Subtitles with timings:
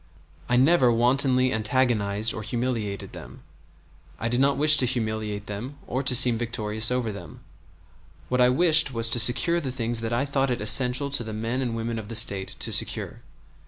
[0.49, 3.43] I never wantonly antagonized or humiliated them.
[4.19, 7.41] I did not wish to humiliate them or to seem victorious over them;
[8.27, 11.33] what I wished was to secure the things that I thought it essential to the
[11.33, 13.21] men and women of the State to secure.